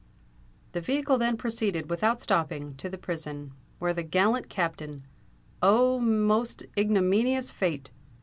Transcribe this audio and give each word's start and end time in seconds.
The 0.71 0.81
vehicle 0.81 1.19
then 1.19 1.37
proceeded, 1.37 1.87
without 1.91 2.19
stopping, 2.19 2.73
to 2.77 2.89
the 2.89 2.97
prison, 2.97 3.53
where 3.77 3.93
the 3.93 4.01
gallant 4.01 4.49
Captain—oh! 4.49 5.99
most 5.99 6.65
ignominious 6.75 7.51
fate! 7.51 7.91